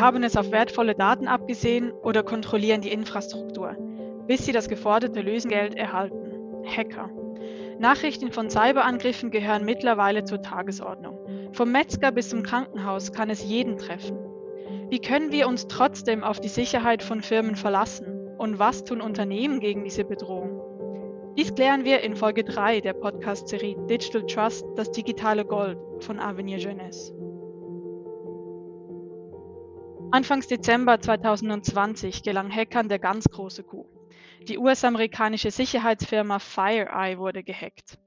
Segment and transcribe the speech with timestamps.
[0.00, 3.76] Haben es auf wertvolle Daten abgesehen oder kontrollieren die Infrastruktur,
[4.26, 6.64] bis sie das geforderte Lösengeld erhalten.
[6.64, 7.10] Hacker.
[7.78, 11.18] Nachrichten von Cyberangriffen gehören mittlerweile zur Tagesordnung.
[11.52, 14.18] Vom Metzger bis zum Krankenhaus kann es jeden treffen.
[14.90, 18.06] Wie können wir uns trotzdem auf die Sicherheit von Firmen verlassen?
[18.38, 20.60] Und was tun Unternehmen gegen diese Bedrohung?
[21.36, 26.58] Dies klären wir in Folge 3 der Podcast-Serie Digital Trust, das digitale Gold von Avenir
[26.58, 27.17] Jeunesse.
[30.10, 33.86] Anfangs Dezember 2020 gelang Hackern der ganz große Coup.
[34.48, 37.98] Die US-amerikanische Sicherheitsfirma FireEye wurde gehackt.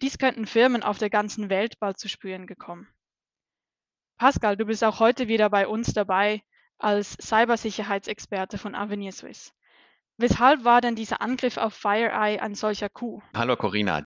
[0.00, 2.86] Dies könnten Firmen auf der ganzen Welt bald zu spüren gekommen.
[4.16, 6.42] Pascal, du bist auch heute wieder bei uns dabei
[6.78, 9.52] als Cybersicherheitsexperte von Avenir Swiss.
[10.16, 13.22] Weshalb war denn dieser Angriff auf FireEye ein solcher Coup?
[13.34, 14.03] Hallo Corinna.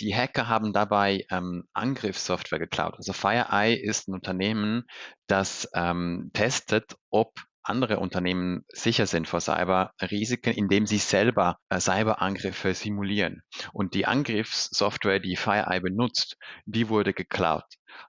[0.00, 2.94] Die Hacker haben dabei ähm, Angriffssoftware geklaut.
[2.96, 4.84] Also FireEye ist ein Unternehmen,
[5.26, 7.32] das ähm, testet, ob
[7.68, 13.42] andere Unternehmen sicher sind vor Cyberrisiken, indem sie selber äh, Cyberangriffe simulieren.
[13.72, 17.66] Und die Angriffssoftware, die FireEye benutzt, die wurde geklaut.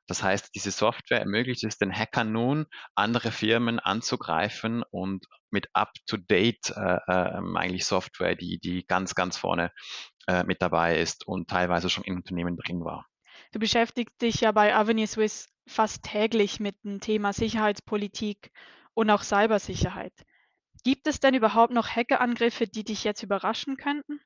[0.08, 6.72] Das heißt, diese Software ermöglicht es den Hackern nun, andere Firmen anzugreifen und mit up-to-date
[6.76, 9.72] äh, äh, eigentlich Software, die, die ganz, ganz vorne
[10.30, 13.08] äh, mit dabei ist und teilweise schon in Unternehmen drin war.
[13.52, 18.52] Du beschäftigst dich ja bei Avenue Swiss fast täglich mit dem Thema Sicherheitspolitik
[18.94, 20.14] und auch Cybersicherheit.
[20.84, 24.20] Gibt es denn überhaupt noch Hackerangriffe, die dich jetzt überraschen könnten?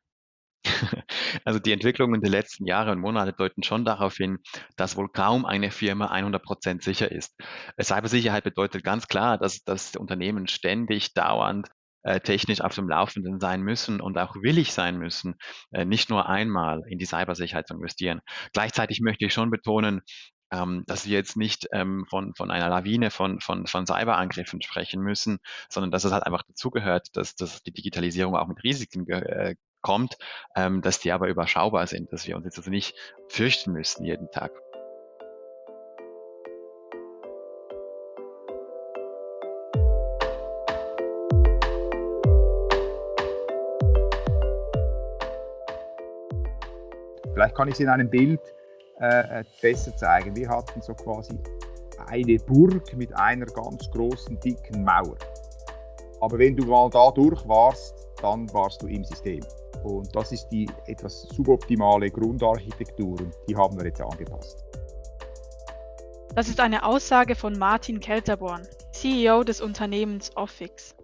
[1.46, 4.40] Also die Entwicklungen der letzten Jahre und Monate deuten schon darauf hin,
[4.76, 7.34] dass wohl kaum eine Firma 100% sicher ist.
[7.81, 11.70] Cybersicherheit bedeutet ganz klar, dass das Unternehmen ständig, dauernd
[12.04, 15.36] äh, technisch auf dem Laufenden sein müssen und auch willig sein müssen,
[15.72, 18.22] äh, nicht nur einmal in die Cybersicherheit zu investieren.
[18.54, 20.02] Gleichzeitig möchte ich schon betonen,
[20.52, 25.02] ähm, dass wir jetzt nicht ähm, von, von einer Lawine von, von, von Cyberangriffen sprechen
[25.02, 29.56] müssen, sondern dass es halt einfach dazugehört, dass, dass die Digitalisierung auch mit Risiken äh,
[29.81, 30.18] kommt,
[30.56, 32.96] ähm, dass die aber überschaubar sind, dass wir uns jetzt also nicht
[33.30, 34.52] fürchten müssen jeden Tag.
[47.53, 48.41] Vielleicht kann ich es in einem Bild
[49.00, 50.36] äh, äh, besser zeigen.
[50.36, 51.38] Wir hatten so quasi
[52.08, 55.16] eine Burg mit einer ganz großen, dicken Mauer.
[56.22, 59.42] Aber wenn du mal da durch warst, dann warst du im System.
[59.84, 64.63] Und das ist die etwas suboptimale Grundarchitektur und die haben wir jetzt angepasst.
[66.34, 70.96] Das ist eine Aussage von Martin Kelterborn, CEO des Unternehmens Offix.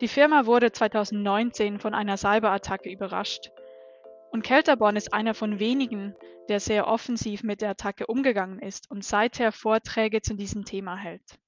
[0.00, 3.50] Die Firma wurde 2019 von einer Cyberattacke überrascht.
[4.30, 6.14] Und Kelterborn ist einer von wenigen,
[6.48, 11.38] der sehr offensiv mit der Attacke umgegangen ist und seither Vorträge zu diesem Thema hält.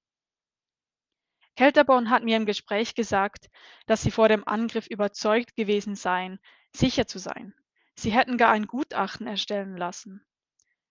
[1.56, 3.50] Kelterborn hat mir im Gespräch gesagt,
[3.86, 6.38] dass sie vor dem Angriff überzeugt gewesen seien,
[6.72, 7.54] sicher zu sein.
[7.94, 10.24] Sie hätten gar ein Gutachten erstellen lassen.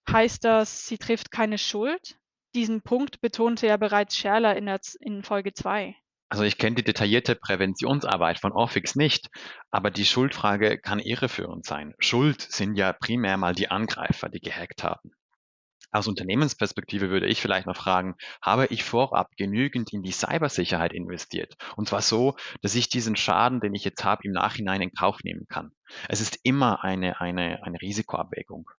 [0.10, 2.20] Heißt das, sie trifft keine Schuld?
[2.54, 5.96] Diesen Punkt betonte ja bereits Scherler in, der, in Folge 2.
[6.32, 9.28] Also ich kenne die detaillierte Präventionsarbeit von Orfix nicht,
[9.70, 11.94] aber die Schuldfrage kann irreführend sein.
[12.00, 15.12] Schuld sind ja primär mal die Angreifer, die gehackt haben.
[15.92, 21.58] Aus Unternehmensperspektive würde ich vielleicht noch fragen, habe ich vorab genügend in die Cybersicherheit investiert?
[21.76, 25.26] Und zwar so, dass ich diesen Schaden, den ich jetzt habe, im Nachhinein in Kauf
[25.26, 25.74] nehmen kann.
[26.08, 28.72] Es ist immer eine, eine, eine Risikoabwägung.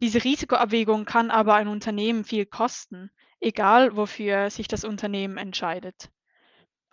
[0.00, 3.10] Diese Risikoabwägung kann aber ein Unternehmen viel kosten,
[3.40, 6.08] egal wofür sich das Unternehmen entscheidet.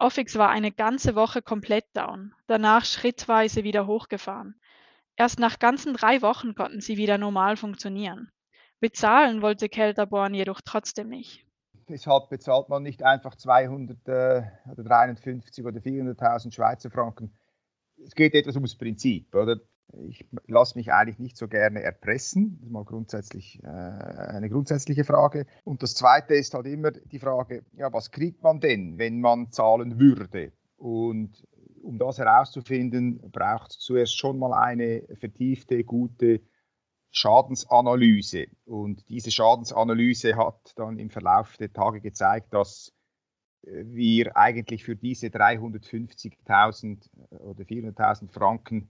[0.01, 4.55] Offix war eine ganze Woche komplett down, danach schrittweise wieder hochgefahren.
[5.15, 8.31] Erst nach ganzen drei Wochen konnten sie wieder normal funktionieren.
[8.79, 11.45] Bezahlen wollte Kelterborn jedoch trotzdem nicht.
[11.87, 17.31] Deshalb bezahlt man nicht einfach 200 äh, oder 350 oder 400.000 Schweizer Franken.
[18.03, 19.59] Es geht etwas ums Prinzip, oder?
[20.07, 22.57] Ich lasse mich eigentlich nicht so gerne erpressen.
[22.57, 25.45] Das ist mal grundsätzlich äh, eine grundsätzliche Frage.
[25.63, 29.51] Und das Zweite ist halt immer die Frage, ja, was kriegt man denn, wenn man
[29.51, 30.53] zahlen würde?
[30.77, 31.45] Und
[31.81, 36.41] um das herauszufinden, braucht es zuerst schon mal eine vertiefte, gute
[37.11, 38.47] Schadensanalyse.
[38.65, 42.93] Und diese Schadensanalyse hat dann im Verlauf der Tage gezeigt, dass
[43.63, 48.89] äh, wir eigentlich für diese 350.000 äh, oder 400.000 Franken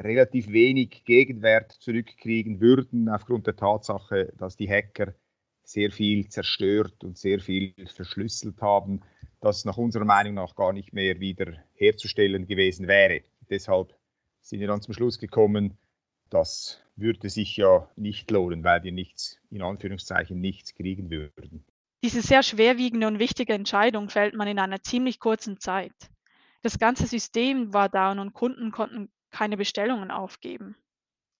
[0.00, 5.14] relativ wenig Gegenwert zurückkriegen würden, aufgrund der Tatsache, dass die Hacker
[5.64, 9.02] sehr viel zerstört und sehr viel verschlüsselt haben,
[9.40, 13.22] das nach unserer Meinung nach gar nicht mehr wieder herzustellen gewesen wäre.
[13.50, 13.94] Deshalb
[14.40, 15.76] sind wir dann zum Schluss gekommen,
[16.30, 21.64] das würde sich ja nicht lohnen, weil wir nichts, in Anführungszeichen, nichts kriegen würden.
[22.04, 25.92] Diese sehr schwerwiegende und wichtige Entscheidung fällt man in einer ziemlich kurzen Zeit.
[26.62, 30.76] Das ganze System war down und Kunden konnten keine Bestellungen aufgeben.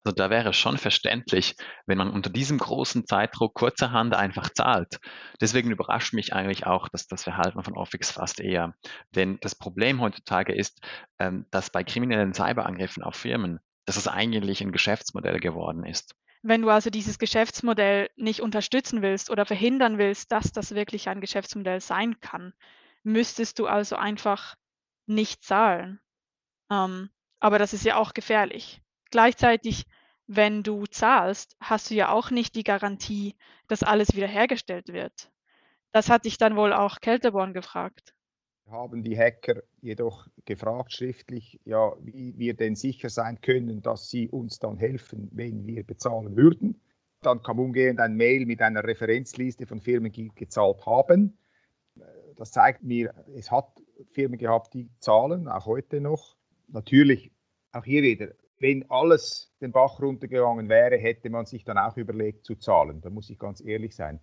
[0.05, 1.55] Also da wäre es schon verständlich,
[1.87, 4.99] wenn man unter diesem großen Zeitdruck kurzerhand einfach zahlt.
[5.40, 8.75] Deswegen überrascht mich eigentlich auch dass das Verhalten von Office fast eher.
[9.14, 10.81] Denn das Problem heutzutage ist,
[11.19, 16.14] ähm, dass bei kriminellen Cyberangriffen auf Firmen, dass es eigentlich ein Geschäftsmodell geworden ist.
[16.43, 21.20] Wenn du also dieses Geschäftsmodell nicht unterstützen willst oder verhindern willst, dass das wirklich ein
[21.20, 22.55] Geschäftsmodell sein kann,
[23.02, 24.55] müsstest du also einfach
[25.06, 26.00] nicht zahlen.
[26.70, 28.82] Ähm, aber das ist ja auch gefährlich.
[29.11, 29.87] Gleichzeitig,
[30.26, 33.37] wenn du zahlst, hast du ja auch nicht die Garantie,
[33.67, 35.31] dass alles wiederhergestellt wird.
[35.93, 38.14] Das hat dich dann wohl auch Kelterborn gefragt.
[38.70, 44.29] Haben die Hacker jedoch gefragt schriftlich, ja, wie wir denn sicher sein können, dass sie
[44.29, 46.79] uns dann helfen, wenn wir bezahlen würden.
[47.23, 51.38] Dann kam umgehend ein Mail mit einer Referenzliste von Firmen, die gezahlt haben.
[52.37, 56.38] Das zeigt mir, es hat Firmen gehabt, die zahlen, auch heute noch.
[56.69, 57.32] Natürlich,
[57.73, 58.29] auch hier wieder,
[58.59, 63.00] wenn alles den Bach runtergegangen wäre, hätte man sich dann auch überlegt zu zahlen.
[63.00, 64.20] Da muss ich ganz ehrlich sein.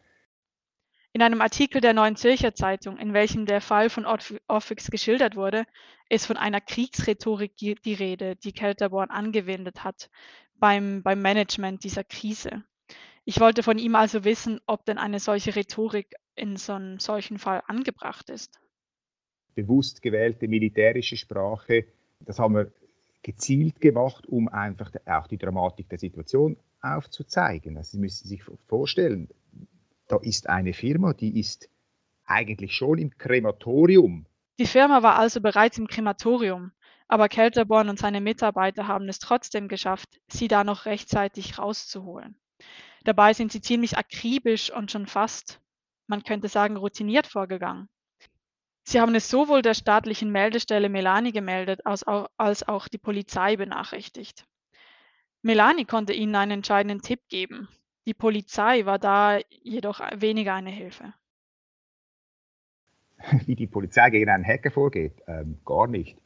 [1.14, 5.64] In einem Artikel der Neuen Zürcher Zeitung, in welchem der Fall von Orfix geschildert wurde,
[6.10, 10.10] ist von einer Kriegsrhetorik die Rede, die Kelterborn angewendet hat
[10.56, 12.64] beim, beim Management dieser Krise.
[13.24, 17.40] Ich wollte von ihm also wissen, ob denn eine solche Rhetorik in so einem solchen
[17.40, 18.60] Fall angebracht ist.
[19.56, 21.86] Bewusst gewählte militärische Sprache,
[22.20, 22.72] das haben wir
[23.22, 27.78] gezielt gemacht, um einfach auch die Dramatik der Situation aufzuzeigen.
[27.78, 29.30] Also Sie müssen sich vorstellen,
[30.08, 31.70] da ist eine Firma, die ist
[32.26, 34.26] eigentlich schon im Krematorium.
[34.60, 36.72] Die Firma war also bereits im Krematorium,
[37.08, 42.36] aber Kelterborn und seine Mitarbeiter haben es trotzdem geschafft, sie da noch rechtzeitig rauszuholen.
[43.04, 45.62] Dabei sind sie ziemlich akribisch und schon fast,
[46.08, 47.90] man könnte sagen, routiniert vorgegangen.
[48.88, 53.56] Sie haben es sowohl der staatlichen Meldestelle Melani gemeldet, als auch, als auch die Polizei
[53.56, 54.46] benachrichtigt.
[55.42, 57.68] Melani konnte ihnen einen entscheidenden Tipp geben.
[58.06, 61.14] Die Polizei war da jedoch weniger eine Hilfe.
[63.46, 65.14] Wie die Polizei gegen einen Hacker vorgeht?
[65.26, 66.20] Ähm, gar nicht.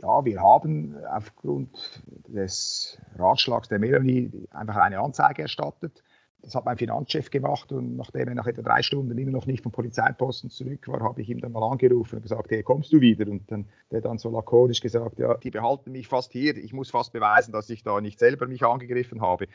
[0.00, 6.04] Ja, wir haben aufgrund des Ratschlags der Melanie einfach eine Anzeige erstattet.
[6.42, 9.62] Das hat mein Finanzchef gemacht und nachdem er nach etwa drei Stunden immer noch nicht
[9.62, 13.00] vom Polizeiposten zurück war, habe ich ihm dann mal angerufen und gesagt, hey, kommst du
[13.00, 13.28] wieder?
[13.28, 16.90] Und dann der dann so lakonisch gesagt, ja, die behalten mich fast hier, ich muss
[16.90, 19.48] fast beweisen, dass ich da nicht selber mich angegriffen habe.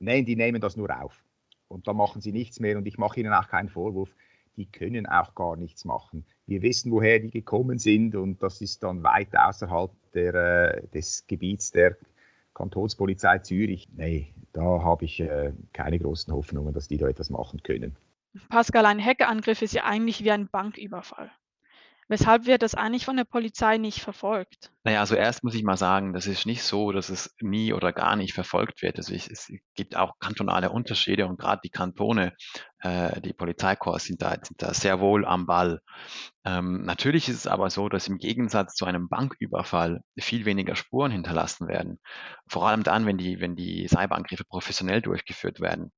[0.00, 1.24] Nein, die nehmen das nur auf.
[1.68, 4.14] Und dann machen sie nichts mehr und ich mache ihnen auch keinen Vorwurf.
[4.56, 6.26] Die können auch gar nichts machen.
[6.46, 11.26] Wir wissen, woher die gekommen sind und das ist dann weit außerhalb der, äh, des
[11.26, 11.96] Gebiets der
[12.58, 13.88] Kantonspolizei Zürich.
[13.96, 17.96] Nee, da habe ich äh, keine großen Hoffnungen, dass die da etwas machen können.
[18.50, 21.30] Pascal, ein Hackerangriff ist ja eigentlich wie ein Banküberfall.
[22.08, 24.72] Weshalb wird das eigentlich von der Polizei nicht verfolgt?
[24.82, 27.92] Naja, also erst muss ich mal sagen, das ist nicht so, dass es nie oder
[27.92, 28.96] gar nicht verfolgt wird.
[28.96, 32.34] Also ich, es gibt auch kantonale Unterschiede und gerade die Kantone,
[32.78, 35.80] äh, die Polizeikorps sind da, sind da sehr wohl am Ball.
[36.46, 41.12] Ähm, natürlich ist es aber so, dass im Gegensatz zu einem Banküberfall viel weniger Spuren
[41.12, 42.00] hinterlassen werden.
[42.48, 45.92] Vor allem dann, wenn die, wenn die Cyberangriffe professionell durchgeführt werden.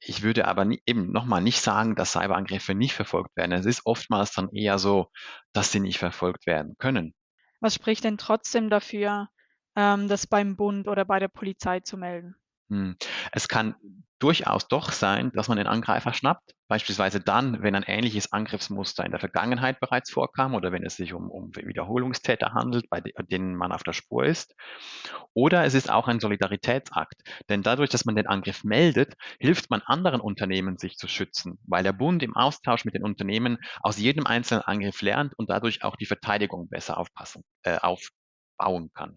[0.00, 3.52] Ich würde aber nie, eben nochmal nicht sagen, dass Cyberangriffe nicht verfolgt werden.
[3.52, 5.10] Es ist oftmals dann eher so,
[5.52, 7.14] dass sie nicht verfolgt werden können.
[7.60, 9.28] Was spricht denn trotzdem dafür,
[9.76, 12.34] ähm, das beim Bund oder bei der Polizei zu melden?
[12.70, 12.96] Hm.
[13.32, 13.74] Es kann
[14.20, 19.10] durchaus doch sein, dass man den Angreifer schnappt, beispielsweise dann, wenn ein ähnliches Angriffsmuster in
[19.10, 23.72] der Vergangenheit bereits vorkam oder wenn es sich um, um Wiederholungstäter handelt, bei denen man
[23.72, 24.54] auf der Spur ist.
[25.34, 29.82] Oder es ist auch ein Solidaritätsakt, denn dadurch, dass man den Angriff meldet, hilft man
[29.86, 34.26] anderen Unternehmen, sich zu schützen, weil der Bund im Austausch mit den Unternehmen aus jedem
[34.26, 39.16] einzelnen Angriff lernt und dadurch auch die Verteidigung besser aufpassen, äh, aufbauen kann.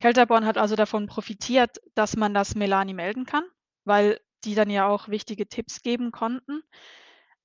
[0.00, 3.44] Kelterborn hat also davon profitiert, dass man das Melani melden kann,
[3.84, 6.62] weil die dann ja auch wichtige Tipps geben konnten.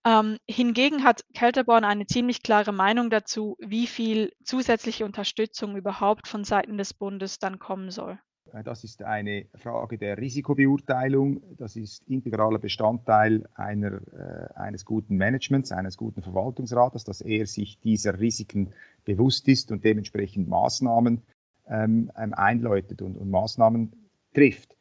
[0.05, 6.43] Ähm, hingegen hat Kelterborn eine ziemlich klare Meinung dazu, wie viel zusätzliche Unterstützung überhaupt von
[6.43, 8.17] Seiten des Bundes dann kommen soll.
[8.53, 11.41] Äh, das ist eine Frage der Risikobeurteilung.
[11.57, 17.79] Das ist integraler Bestandteil einer, äh, eines guten Managements, eines guten Verwaltungsrates, dass er sich
[17.79, 18.73] dieser Risiken
[19.03, 21.21] bewusst ist und dementsprechend Maßnahmen
[21.67, 23.91] ähm, einläutet und, und Maßnahmen
[24.33, 24.76] trifft.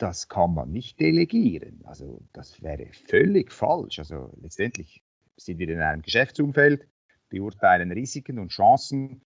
[0.00, 1.82] Das kann man nicht delegieren.
[1.84, 3.98] Also das wäre völlig falsch.
[3.98, 5.02] Also letztendlich
[5.36, 6.88] sind wir in einem Geschäftsumfeld,
[7.28, 9.20] beurteilen Risiken und Chancen.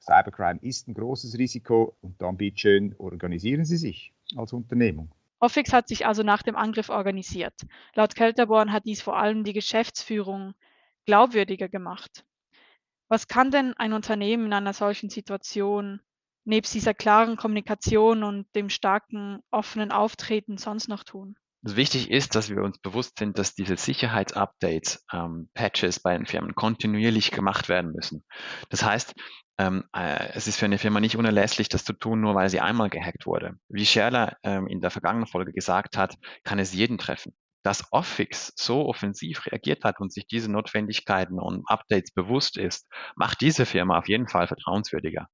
[0.00, 5.14] Cybercrime ist ein großes Risiko und dann bitteschön organisieren Sie sich als Unternehmung.
[5.40, 7.54] Offix hat sich also nach dem Angriff organisiert.
[7.94, 10.52] Laut Kelterborn hat dies vor allem die Geschäftsführung
[11.06, 12.26] glaubwürdiger gemacht.
[13.08, 16.02] Was kann denn ein Unternehmen in einer solchen Situation
[16.48, 21.36] nebst dieser klaren Kommunikation und dem starken offenen Auftreten sonst noch tun?
[21.64, 26.26] Also wichtig ist, dass wir uns bewusst sind, dass diese Sicherheitsupdates, ähm, Patches bei den
[26.26, 28.24] Firmen kontinuierlich gemacht werden müssen.
[28.70, 29.14] Das heißt,
[29.58, 32.60] ähm, äh, es ist für eine Firma nicht unerlässlich, das zu tun, nur weil sie
[32.60, 33.56] einmal gehackt wurde.
[33.68, 37.34] Wie Scherler ähm, in der vergangenen Folge gesagt hat, kann es jeden treffen.
[37.64, 42.86] Dass Offix so offensiv reagiert hat und sich diese Notwendigkeiten und Updates bewusst ist,
[43.16, 45.26] macht diese Firma auf jeden Fall vertrauenswürdiger.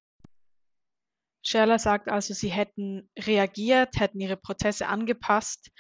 [1.45, 5.71] Scherler sagt also, sie hätten reagiert, hätten ihre Prozesse angepasst,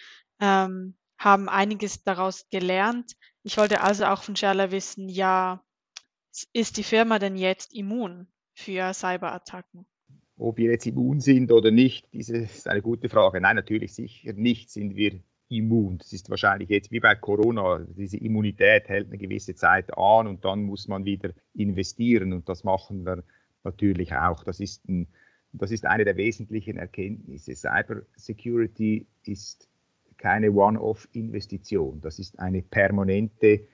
[0.41, 3.13] ähm, haben einiges daraus gelernt.
[3.43, 5.65] Ich wollte also auch von Scherler wissen, ja,
[6.53, 9.87] ist die Firma denn jetzt immun für Cyberattacken?
[10.37, 13.41] Ob wir jetzt immun sind oder nicht, diese ist eine gute Frage.
[13.41, 15.99] Nein, natürlich sicher nicht sind wir immun.
[15.99, 17.87] Das ist wahrscheinlich jetzt wie bei Corona.
[17.97, 22.65] Diese Immunität hält eine gewisse Zeit an und dann muss man wieder investieren und das
[22.65, 23.23] machen wir
[23.63, 24.45] natürlich auch.
[24.45, 25.09] Das ist, ein,
[25.55, 27.55] das ist eine der wesentlichen Erkenntnisse.
[27.55, 29.69] Cyber Security ist
[30.19, 32.01] keine One-Off-Investition.
[32.01, 33.67] Das ist eine permanente,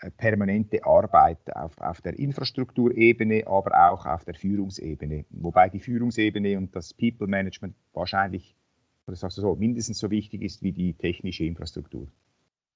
[0.00, 5.24] äh, permanente Arbeit auf, auf der Infrastrukturebene, aber auch auf der Führungsebene.
[5.30, 8.54] Wobei die Führungsebene und das People Management wahrscheinlich,
[9.06, 12.06] oder sagst du so, mindestens so wichtig ist wie die technische Infrastruktur.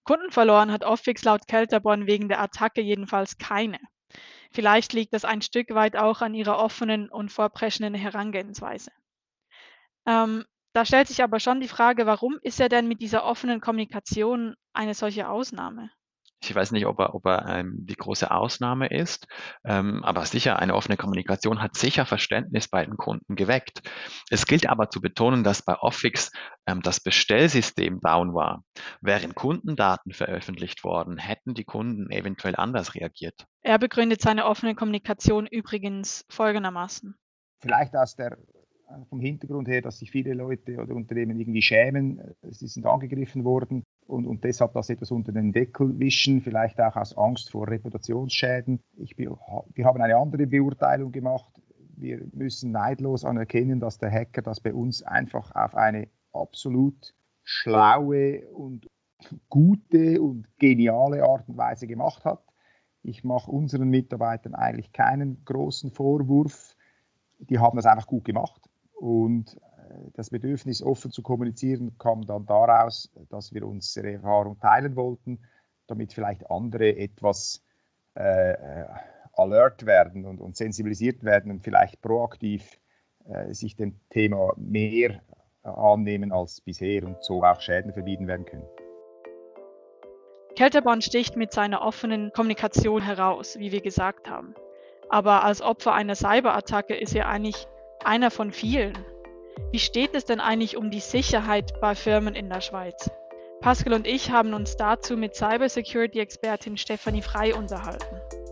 [0.02, 3.78] Kunden verloren hat Offix laut Kelterborn wegen der Attacke jedenfalls keine.
[4.54, 8.92] Vielleicht liegt das ein Stück weit auch an ihrer offenen und vorpreschenden Herangehensweise.
[10.06, 13.60] Ähm, da stellt sich aber schon die Frage, warum ist er denn mit dieser offenen
[13.60, 15.90] Kommunikation eine solche Ausnahme?
[16.40, 19.26] Ich weiß nicht, ob er, ob er ähm, die große Ausnahme ist,
[19.64, 23.82] ähm, aber sicher eine offene Kommunikation hat sicher Verständnis bei den Kunden geweckt.
[24.30, 26.30] Es gilt aber zu betonen, dass bei Offix
[26.66, 28.62] ähm, das Bestellsystem down war.
[29.00, 33.46] Wären Kundendaten veröffentlicht worden, hätten die Kunden eventuell anders reagiert.
[33.66, 37.14] Er begründet seine offene Kommunikation übrigens folgendermaßen.
[37.60, 38.36] Vielleicht aus der
[39.08, 43.82] vom Hintergrund her, dass sich viele Leute oder Unternehmen irgendwie schämen, sie sind angegriffen worden
[44.06, 48.80] und, und deshalb das etwas unter den Deckel wischen, vielleicht auch aus Angst vor Reputationsschäden.
[48.98, 51.50] Ich, wir haben eine andere Beurteilung gemacht.
[51.96, 58.46] Wir müssen neidlos anerkennen, dass der Hacker das bei uns einfach auf eine absolut schlaue
[58.50, 58.90] und
[59.48, 62.43] gute und geniale Art und Weise gemacht hat.
[63.04, 66.74] Ich mache unseren Mitarbeitern eigentlich keinen großen Vorwurf.
[67.38, 68.62] Die haben das einfach gut gemacht.
[68.94, 74.96] Und äh, das Bedürfnis, offen zu kommunizieren, kam dann daraus, dass wir unsere Erfahrung teilen
[74.96, 75.40] wollten,
[75.86, 77.62] damit vielleicht andere etwas
[78.16, 78.86] äh, äh,
[79.34, 82.78] alert werden und, und, sensibilisiert werden und vielleicht proaktiv
[83.26, 85.20] äh, sich dem Thema mehr
[85.62, 88.64] annehmen als bisher und so auch Schäden vermieden werden können.
[90.56, 94.54] Kelterborn sticht mit seiner offenen Kommunikation heraus, wie wir gesagt haben.
[95.08, 97.66] Aber als Opfer einer Cyberattacke ist er eigentlich
[98.04, 98.96] einer von vielen.
[99.72, 103.10] Wie steht es denn eigentlich um die Sicherheit bei Firmen in der Schweiz?
[103.60, 108.43] Pascal und ich haben uns dazu mit Cybersecurity-Expertin Stefanie Frei unterhalten.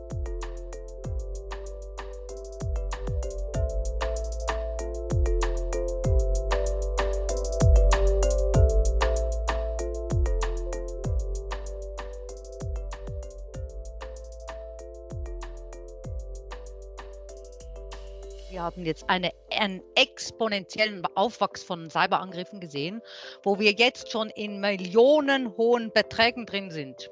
[18.72, 23.02] Haben jetzt eine, einen exponentiellen Aufwachs von Cyberangriffen gesehen,
[23.42, 27.10] wo wir jetzt schon in millionenhohen Beträgen drin sind.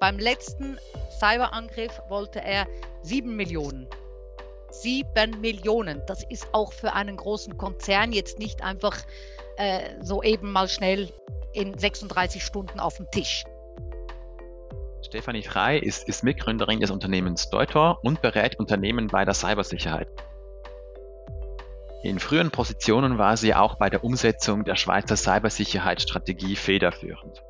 [0.00, 0.78] Beim letzten
[1.10, 2.66] Cyberangriff wollte er
[3.02, 3.86] sieben Millionen.
[4.70, 6.02] Sieben Millionen.
[6.06, 8.98] Das ist auch für einen großen Konzern jetzt nicht einfach
[9.58, 11.12] äh, so eben mal schnell
[11.52, 13.44] in 36 Stunden auf dem Tisch.
[15.02, 20.08] Stefanie Frei ist, ist Mitgründerin des Unternehmens Deutor und berät Unternehmen bei der Cybersicherheit.
[22.02, 27.40] In früheren Positionen war sie auch bei der Umsetzung der Schweizer Cybersicherheitsstrategie federführend.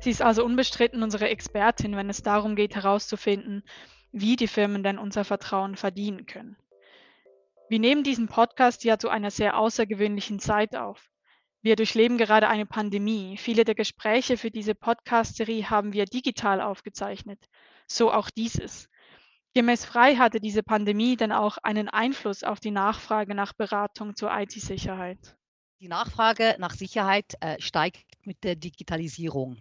[0.00, 3.62] Sie ist also unbestritten unsere Expertin, wenn es darum geht herauszufinden,
[4.10, 6.56] wie die Firmen denn unser Vertrauen verdienen können.
[7.70, 11.08] Wir nehmen diesen Podcast ja zu einer sehr außergewöhnlichen Zeit auf.
[11.62, 13.38] Wir durchleben gerade eine Pandemie.
[13.38, 17.38] Viele der Gespräche für diese Podcast-Serie haben wir digital aufgezeichnet.
[17.86, 18.90] So auch dieses.
[19.54, 24.30] Gemäß Frei hatte diese Pandemie denn auch einen Einfluss auf die Nachfrage nach Beratung zur
[24.32, 25.36] IT-Sicherheit?
[25.80, 29.58] Die Nachfrage nach Sicherheit äh, steigt mit der Digitalisierung.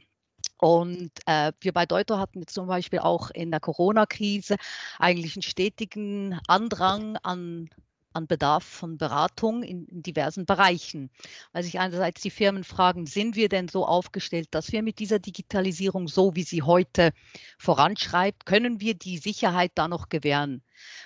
[0.58, 4.56] Und äh, wir bei Deuter hatten zum Beispiel auch in der Corona-Krise
[5.00, 7.70] eigentlich einen stetigen Andrang an
[8.14, 11.10] an Bedarf von Beratung in, in, diversen Bereichen.
[11.54, 15.20] Weil sich einerseits die Firmen fragen, sind wir denn so aufgestellt, dass wir mit dieser
[15.20, 17.12] Digitalisierung, so wie sie heute
[17.58, 20.64] voranschreibt, können wir die Sicherheit da noch gewähren?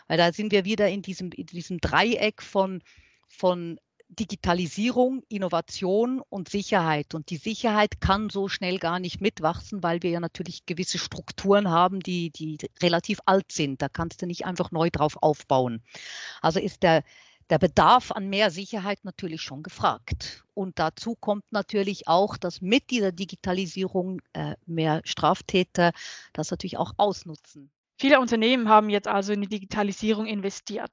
[0.07, 2.81] Weil da sind wir wieder in diesem, in diesem Dreieck von,
[3.27, 7.15] von Digitalisierung, Innovation und Sicherheit.
[7.15, 11.69] Und die Sicherheit kann so schnell gar nicht mitwachsen, weil wir ja natürlich gewisse Strukturen
[11.69, 13.81] haben, die, die relativ alt sind.
[13.81, 15.81] Da kannst du nicht einfach neu drauf aufbauen.
[16.41, 17.03] Also ist der,
[17.49, 20.43] der Bedarf an mehr Sicherheit natürlich schon gefragt.
[20.53, 25.91] Und dazu kommt natürlich auch, dass mit dieser Digitalisierung äh, mehr Straftäter
[26.33, 27.71] das natürlich auch ausnutzen.
[27.97, 30.91] Viele Unternehmen haben jetzt also in die Digitalisierung investiert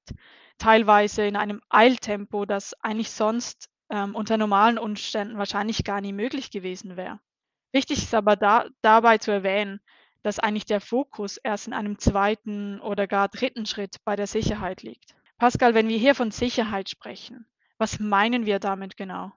[0.62, 6.50] teilweise in einem Eiltempo, das eigentlich sonst ähm, unter normalen Umständen wahrscheinlich gar nie möglich
[6.50, 7.18] gewesen wäre.
[7.72, 9.80] Wichtig ist aber da, dabei zu erwähnen,
[10.22, 14.82] dass eigentlich der Fokus erst in einem zweiten oder gar dritten Schritt bei der Sicherheit
[14.82, 15.16] liegt.
[15.38, 17.46] Pascal, wenn wir hier von Sicherheit sprechen,
[17.78, 19.32] was meinen wir damit genau?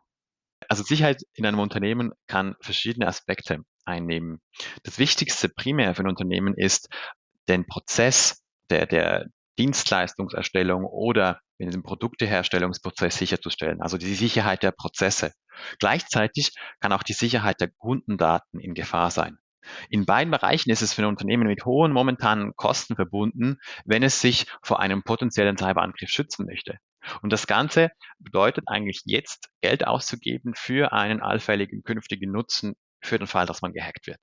[0.69, 4.41] Also Sicherheit in einem Unternehmen kann verschiedene Aspekte einnehmen.
[4.83, 6.89] Das Wichtigste primär für ein Unternehmen ist,
[7.47, 15.31] den Prozess der, der, Dienstleistungserstellung oder in dem Produkteherstellungsprozess sicherzustellen, also die Sicherheit der Prozesse.
[15.79, 19.37] Gleichzeitig kann auch die Sicherheit der Kundendaten in Gefahr sein.
[19.89, 24.21] In beiden Bereichen ist es für ein Unternehmen mit hohen momentanen Kosten verbunden, wenn es
[24.21, 26.77] sich vor einem potenziellen Cyberangriff schützen möchte.
[27.21, 33.27] Und das Ganze bedeutet eigentlich jetzt Geld auszugeben für einen allfälligen künftigen Nutzen für den
[33.27, 34.19] Fall, dass man gehackt wird.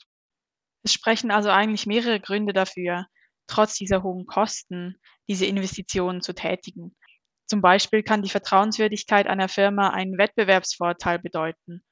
[0.82, 3.06] Es sprechen also eigentlich mehrere Gründe dafür,
[3.46, 4.96] trotz dieser hohen Kosten
[5.28, 6.96] diese Investitionen zu tätigen.
[7.46, 11.84] Zum Beispiel kann die Vertrauenswürdigkeit einer Firma einen Wettbewerbsvorteil bedeuten.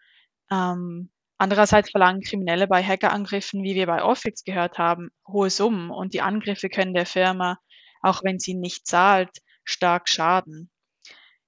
[0.50, 6.14] Ähm, andererseits verlangen Kriminelle bei Hackerangriffen, wie wir bei Office gehört haben, hohe Summen und
[6.14, 7.59] die Angriffe können der Firma,
[8.02, 9.30] auch wenn sie nicht zahlt,
[9.64, 10.70] stark schaden.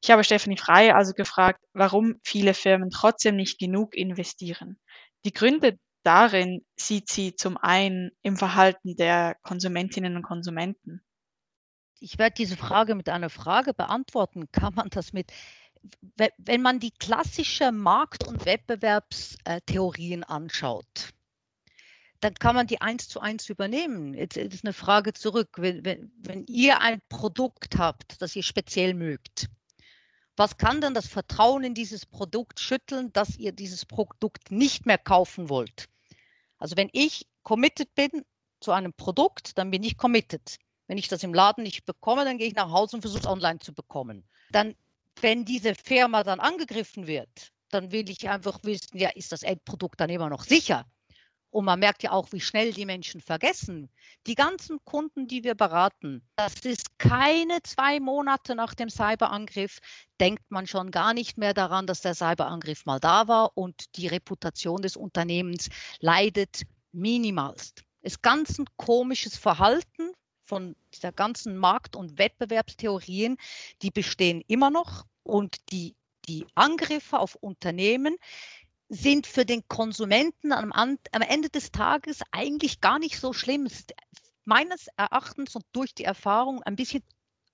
[0.03, 4.79] Ich habe Stephanie Frey also gefragt, warum viele Firmen trotzdem nicht genug investieren.
[5.25, 11.03] Die Gründe darin sieht sie zum einen im Verhalten der Konsumentinnen und Konsumenten.
[12.01, 14.51] Ich werde diese Frage mit einer Frage beantworten.
[14.51, 15.33] Kann man das mit,
[16.39, 21.11] wenn man die klassische Markt- und Wettbewerbstheorien anschaut,
[22.21, 24.15] dann kann man die eins zu eins übernehmen.
[24.15, 25.57] Jetzt ist eine Frage zurück.
[25.57, 29.49] Wenn, wenn, wenn ihr ein Produkt habt, das ihr speziell mögt,
[30.37, 34.99] was kann denn das Vertrauen in dieses Produkt schütteln, dass ihr dieses Produkt nicht mehr
[34.99, 35.89] kaufen wollt?
[36.63, 38.25] Also wenn ich committed bin
[38.61, 40.59] zu einem Produkt, dann bin ich committed.
[40.87, 43.27] Wenn ich das im Laden nicht bekomme, dann gehe ich nach Hause und versuche es
[43.27, 44.23] online zu bekommen.
[44.53, 44.77] Dann,
[45.21, 50.01] wenn diese Firma dann angegriffen wird, dann will ich einfach wissen, ja, ist das Endprodukt
[50.01, 50.87] dann immer noch sicher?
[51.53, 53.91] Und man merkt ja auch, wie schnell die Menschen vergessen.
[54.27, 59.79] Die ganzen Kunden, die wir beraten, das ist keine zwei Monate nach dem Cyberangriff,
[60.19, 64.07] denkt man schon gar nicht mehr daran, dass der Cyberangriff mal da war und die
[64.07, 65.69] Reputation des Unternehmens
[66.01, 67.85] leidet minimalst.
[68.01, 70.11] Es ist ganz ein komisches Verhalten
[70.47, 73.37] von dieser ganzen Markt- und Wettbewerbstheorien,
[73.83, 78.17] die bestehen immer noch und die, die Angriffe auf Unternehmen,
[78.93, 83.67] sind für den Konsumenten am, am Ende des Tages eigentlich gar nicht so schlimm.
[84.45, 87.03] Meines Erachtens und durch die Erfahrung ein bisschen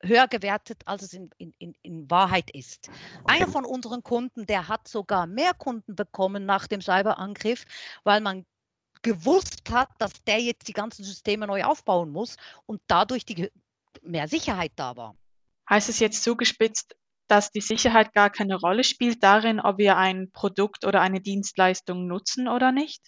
[0.03, 2.91] höher gewertet, als es in, in, in Wahrheit ist.
[3.25, 7.65] Einer von unseren Kunden, der hat sogar mehr Kunden bekommen nach dem Cyberangriff,
[8.03, 8.45] weil man
[9.03, 13.49] gewusst hat, dass der jetzt die ganzen Systeme neu aufbauen muss und dadurch die,
[14.03, 15.15] mehr Sicherheit da war.
[15.71, 16.97] Heißt es jetzt zugespitzt,
[17.29, 22.07] dass die Sicherheit gar keine Rolle spielt darin, ob wir ein Produkt oder eine Dienstleistung
[22.07, 23.07] nutzen oder nicht?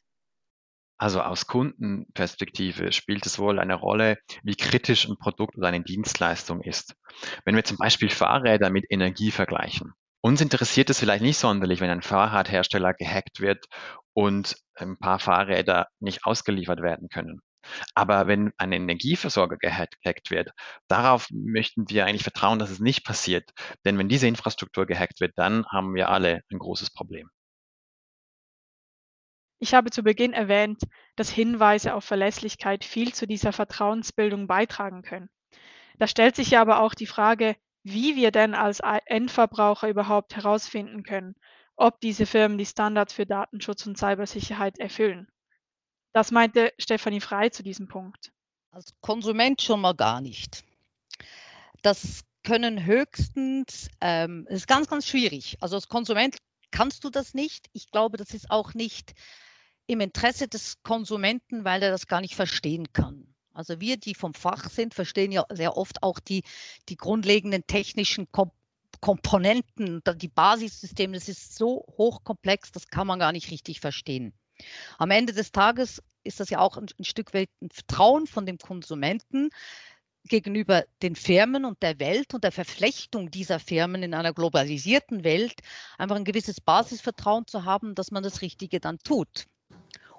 [0.98, 6.60] Also aus Kundenperspektive spielt es wohl eine Rolle, wie kritisch ein Produkt oder eine Dienstleistung
[6.60, 6.94] ist.
[7.46, 9.94] Wenn wir zum Beispiel Fahrräder mit Energie vergleichen.
[10.20, 13.64] Uns interessiert es vielleicht nicht sonderlich, wenn ein Fahrradhersteller gehackt wird
[14.12, 17.40] und ein paar Fahrräder nicht ausgeliefert werden können.
[17.94, 20.50] Aber wenn ein Energieversorger gehackt wird,
[20.88, 23.50] darauf möchten wir eigentlich vertrauen, dass es nicht passiert.
[23.84, 27.28] Denn wenn diese Infrastruktur gehackt wird, dann haben wir alle ein großes Problem.
[29.62, 30.82] Ich habe zu Beginn erwähnt,
[31.16, 35.28] dass Hinweise auf Verlässlichkeit viel zu dieser Vertrauensbildung beitragen können.
[35.98, 41.02] Da stellt sich ja aber auch die Frage, wie wir denn als Endverbraucher überhaupt herausfinden
[41.02, 41.34] können,
[41.76, 45.28] ob diese Firmen die Standards für Datenschutz und Cybersicherheit erfüllen.
[46.12, 48.32] Das meinte Stefanie Frei zu diesem Punkt.
[48.70, 50.64] Als Konsument schon mal gar nicht.
[51.82, 55.56] Das können höchstens, ähm, ist ganz, ganz schwierig.
[55.60, 56.38] Also als Konsument
[56.70, 57.68] kannst du das nicht.
[57.72, 59.14] Ich glaube, das ist auch nicht
[59.86, 63.34] im Interesse des Konsumenten, weil er das gar nicht verstehen kann.
[63.52, 66.44] Also wir, die vom Fach sind, verstehen ja sehr oft auch die,
[66.88, 68.60] die grundlegenden technischen Komponenten
[69.00, 74.34] Komponenten, die Basissysteme, das ist so hochkomplex, das kann man gar nicht richtig verstehen.
[74.98, 78.46] Am Ende des Tages ist das ja auch ein, ein Stück weit ein Vertrauen von
[78.46, 79.50] dem Konsumenten
[80.28, 85.60] gegenüber den Firmen und der Welt und der Verflechtung dieser Firmen in einer globalisierten Welt,
[85.98, 89.46] einfach ein gewisses Basisvertrauen zu haben, dass man das Richtige dann tut.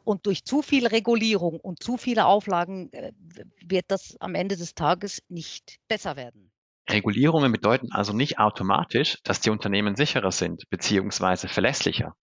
[0.03, 3.11] Und durch zu viel Regulierung und zu viele Auflagen äh,
[3.63, 6.51] wird das am Ende des Tages nicht besser werden.
[6.89, 11.47] Regulierungen bedeuten also nicht automatisch, dass die Unternehmen sicherer sind bzw.
[11.47, 12.15] verlässlicher.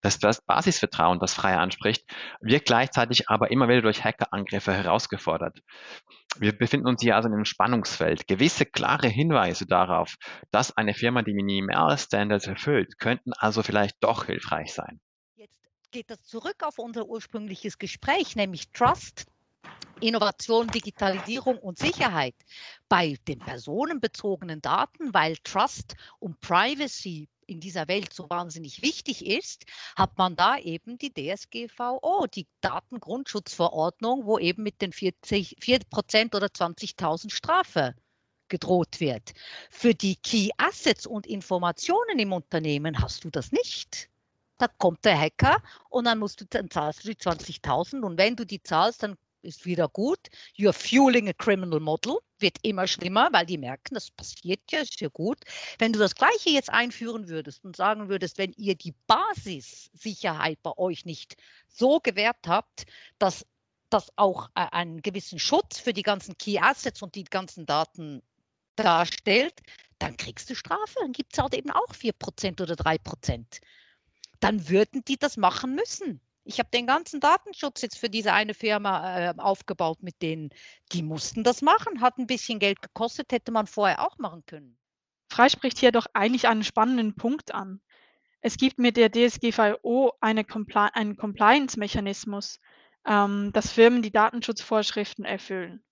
[0.00, 2.04] Das, das Basisvertrauen, das Freie anspricht,
[2.40, 5.60] wird gleichzeitig aber immer wieder durch Hackerangriffe herausgefordert.
[6.38, 8.26] Wir befinden uns hier also in einem Spannungsfeld.
[8.26, 10.16] Gewisse klare Hinweise darauf,
[10.50, 15.00] dass eine Firma die Minimalstandards erfüllt, könnten also vielleicht doch hilfreich sein.
[15.36, 15.58] Jetzt
[15.90, 19.26] geht das zurück auf unser ursprüngliches Gespräch, nämlich Trust.
[20.00, 22.34] Innovation, Digitalisierung und Sicherheit
[22.88, 29.64] bei den personenbezogenen Daten, weil Trust und Privacy in dieser Welt so wahnsinnig wichtig ist,
[29.96, 36.34] hat man da eben die DSGVO, die Datengrundschutzverordnung, wo eben mit den 40, 4 Prozent
[36.34, 37.94] oder 20.000 Strafe
[38.48, 39.32] gedroht wird.
[39.70, 44.08] Für die Key Assets und Informationen im Unternehmen hast du das nicht.
[44.58, 48.36] Da kommt der Hacker und dann musst du, dann zahlst du die 20.000 und wenn
[48.36, 50.20] du die zahlst, dann ist wieder gut.
[50.56, 55.00] You're fueling a criminal model, wird immer schlimmer, weil die merken, das passiert ja, ist
[55.00, 55.38] ja gut.
[55.78, 60.76] Wenn du das Gleiche jetzt einführen würdest und sagen würdest, wenn ihr die Basissicherheit bei
[60.76, 61.36] euch nicht
[61.68, 62.86] so gewährt habt,
[63.18, 63.46] dass
[63.90, 68.22] das auch äh, einen gewissen Schutz für die ganzen Key Assets und die ganzen Daten
[68.76, 69.60] darstellt,
[69.98, 70.94] dann kriegst du Strafe.
[71.00, 73.60] Dann gibt es halt eben auch 4% oder 3%.
[74.40, 76.20] Dann würden die das machen müssen.
[76.50, 80.50] Ich habe den ganzen Datenschutz jetzt für diese eine Firma äh, aufgebaut mit denen.
[80.90, 84.76] Die mussten das machen, hat ein bisschen Geld gekostet, hätte man vorher auch machen können.
[85.28, 87.80] Frei spricht hier doch eigentlich einen spannenden Punkt an.
[88.40, 92.58] Es gibt mit der DSGVO eine Compli einen Compliance-Mechanismus,
[93.06, 95.84] ähm, dass Firmen die Datenschutzvorschriften erfüllen.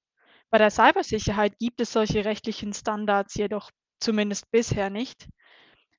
[0.50, 5.28] Bei der Cybersicherheit gibt es solche rechtlichen Standards jedoch zumindest bisher nicht.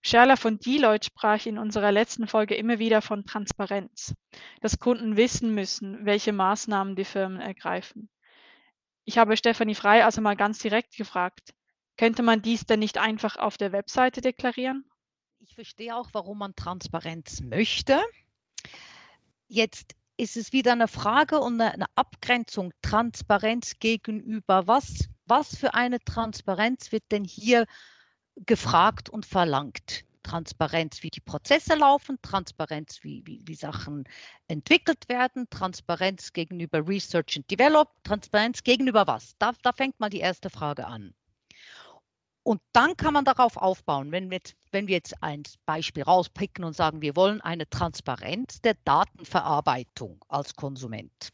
[0.01, 4.15] Scherler von Deloitte sprach in unserer letzten Folge immer wieder von Transparenz,
[4.61, 8.09] dass Kunden wissen müssen, welche Maßnahmen die Firmen ergreifen.
[9.03, 11.53] Ich habe Stefanie Frei also mal ganz direkt gefragt,
[11.97, 14.85] könnte man dies denn nicht einfach auf der Webseite deklarieren?
[15.39, 17.99] Ich verstehe auch, warum man Transparenz möchte.
[19.47, 22.71] Jetzt ist es wieder eine Frage und eine, Abgrenzung.
[22.81, 25.09] Transparenz gegenüber was?
[25.25, 27.65] Was für eine Transparenz wird denn hier
[28.45, 30.05] gefragt und verlangt.
[30.23, 34.03] Transparenz, wie die Prozesse laufen, Transparenz, wie, wie, wie Sachen
[34.47, 39.35] entwickelt werden, Transparenz gegenüber Research and Develop, Transparenz gegenüber was?
[39.39, 41.13] Da, da fängt mal die erste Frage an.
[42.43, 44.39] Und dann kann man darauf aufbauen, wenn wir,
[44.71, 50.55] wenn wir jetzt ein Beispiel rauspicken und sagen, wir wollen eine Transparenz der Datenverarbeitung als
[50.55, 51.31] Konsument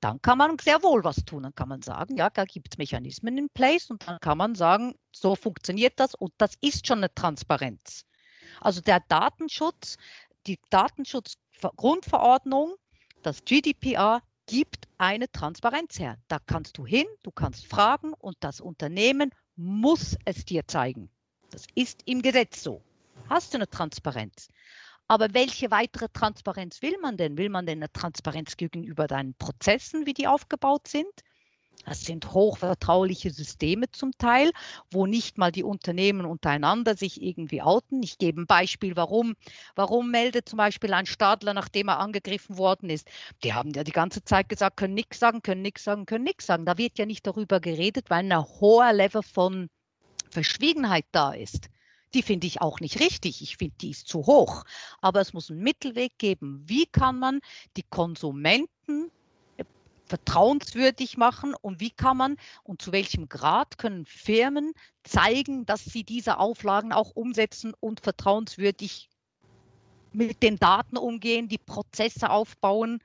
[0.00, 1.42] dann kann man sehr wohl was tun.
[1.42, 4.54] Dann kann man sagen, ja, da gibt es Mechanismen in place und dann kann man
[4.54, 8.04] sagen, so funktioniert das und das ist schon eine Transparenz.
[8.60, 9.96] Also der Datenschutz,
[10.46, 12.76] die Datenschutzgrundverordnung,
[13.22, 16.16] das GDPR gibt eine Transparenz her.
[16.28, 21.10] Da kannst du hin, du kannst fragen und das Unternehmen muss es dir zeigen.
[21.50, 22.82] Das ist im Gesetz so.
[23.28, 24.48] Hast du eine Transparenz?
[25.08, 27.38] Aber welche weitere Transparenz will man denn?
[27.38, 31.08] Will man denn eine Transparenz gegenüber deinen Prozessen, wie die aufgebaut sind?
[31.86, 34.50] Das sind hochvertrauliche Systeme zum Teil,
[34.90, 38.02] wo nicht mal die Unternehmen untereinander sich irgendwie outen.
[38.02, 39.34] Ich gebe ein Beispiel, warum.
[39.74, 43.08] Warum meldet zum Beispiel ein Stadler, nachdem er angegriffen worden ist?
[43.42, 46.44] Die haben ja die ganze Zeit gesagt, können nichts sagen, können nichts sagen, können nichts
[46.44, 46.66] sagen.
[46.66, 49.70] Da wird ja nicht darüber geredet, weil ein hoher Level von
[50.30, 51.70] Verschwiegenheit da ist
[52.14, 53.42] die finde ich auch nicht richtig.
[53.42, 54.64] Ich finde, die ist zu hoch.
[55.00, 56.62] Aber es muss einen Mittelweg geben.
[56.66, 57.40] Wie kann man
[57.76, 59.10] die Konsumenten
[59.56, 59.64] äh,
[60.06, 66.04] vertrauenswürdig machen und wie kann man und zu welchem Grad können Firmen zeigen, dass sie
[66.04, 69.10] diese Auflagen auch umsetzen und vertrauenswürdig
[70.12, 73.00] mit den Daten umgehen, die Prozesse aufbauen,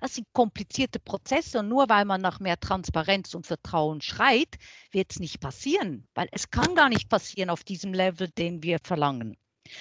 [0.00, 4.56] das sind komplizierte Prozesse und nur weil man nach mehr Transparenz und Vertrauen schreit,
[4.92, 8.78] wird es nicht passieren, weil es kann gar nicht passieren auf diesem Level, den wir
[8.82, 9.36] verlangen.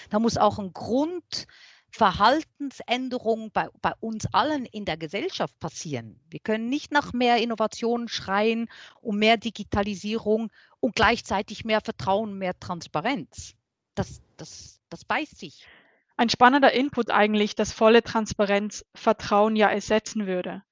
[0.09, 6.19] Da muss auch ein Grundverhaltensänderung bei, bei uns allen in der Gesellschaft passieren.
[6.29, 8.69] Wir können nicht nach mehr Innovation schreien,
[9.01, 10.49] um mehr Digitalisierung
[10.79, 13.53] und gleichzeitig mehr Vertrauen, mehr Transparenz.
[13.93, 15.67] Das, das, das beißt sich.
[16.17, 20.63] Ein spannender Input eigentlich, dass volle Transparenz Vertrauen ja ersetzen würde.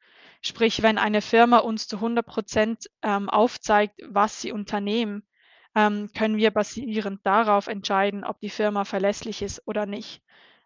[0.42, 5.28] Sprich, wenn eine Firma uns zu 100 Prozent ähm, aufzeigt, was sie unternehmen,
[5.76, 10.24] ähm, können wir basierend darauf entscheiden, ob die Firma verlässlich ist oder nicht.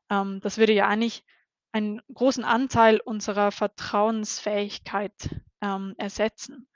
[0.10, 1.26] Ähm, das würde ja eigentlich
[1.72, 6.68] einen großen Anteil unserer Vertrauensfähigkeit ähm, ersetzen.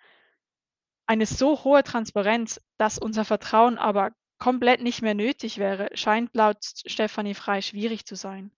[1.05, 6.57] Eine so hohe Transparenz, dass unser Vertrauen aber komplett nicht mehr nötig wäre, scheint laut
[6.85, 8.51] Stefanie Frei schwierig zu sein.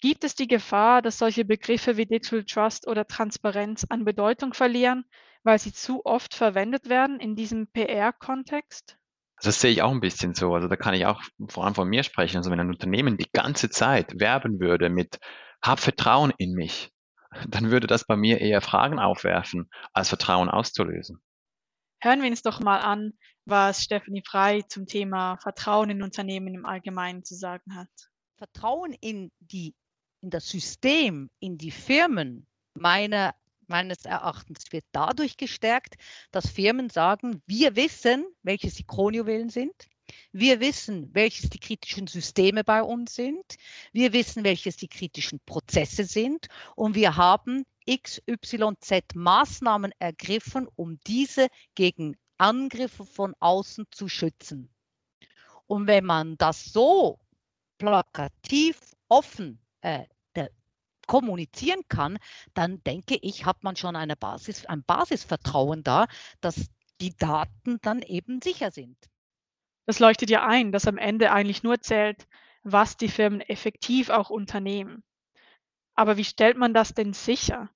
[0.00, 5.04] Gibt es die Gefahr, dass solche Begriffe wie Digital Trust oder Transparenz an Bedeutung verlieren,
[5.44, 8.96] weil sie zu oft verwendet werden in diesem PR-Kontext?
[9.42, 10.54] Das sehe ich auch ein bisschen so.
[10.54, 12.36] Also da kann ich auch vor allem von mir sprechen.
[12.36, 15.18] Also wenn ein Unternehmen die ganze Zeit werben würde mit
[15.62, 16.90] hab Vertrauen in mich,
[17.48, 21.20] dann würde das bei mir eher Fragen aufwerfen, als Vertrauen auszulösen.
[22.00, 23.12] Hören wir uns doch mal an,
[23.44, 27.90] was Stephanie Frei zum Thema Vertrauen in Unternehmen im Allgemeinen zu sagen hat.
[28.36, 29.74] Vertrauen in die
[30.22, 33.34] in das System, in die Firmen, meine,
[33.66, 35.96] meines Erachtens wird dadurch gestärkt,
[36.30, 39.74] dass Firmen sagen, wir wissen, welches die Kronjuwelen sind.
[40.32, 43.44] Wir wissen, welches die kritischen Systeme bei uns sind.
[43.92, 46.46] Wir wissen, welches die kritischen Prozesse sind.
[46.76, 54.68] Und wir haben XYZ Maßnahmen ergriffen, um diese gegen Angriffe von außen zu schützen.
[55.66, 57.20] Und wenn man das so
[57.78, 58.78] plakativ,
[59.08, 60.04] offen äh,
[61.06, 62.18] kommunizieren kann,
[62.54, 66.06] dann denke ich, hat man schon eine Basis, ein Basisvertrauen da,
[66.40, 68.96] dass die Daten dann eben sicher sind.
[69.86, 72.26] Das leuchtet ja ein, dass am Ende eigentlich nur zählt,
[72.62, 75.02] was die Firmen effektiv auch unternehmen.
[75.94, 77.68] Aber wie stellt man das denn sicher?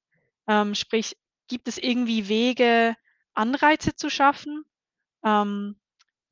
[0.46, 1.16] Ähm, sprich,
[1.48, 2.96] gibt es irgendwie Wege,
[3.36, 4.64] Anreize zu schaffen,
[5.24, 5.76] ähm,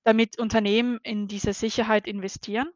[0.04, 2.68] damit Unternehmen in diese Sicherheit investieren?